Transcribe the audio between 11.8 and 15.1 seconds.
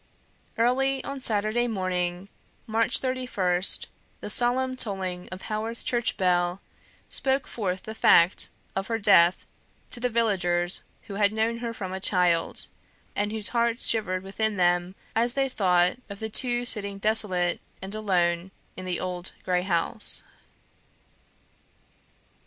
a child, and whose hearts shivered within them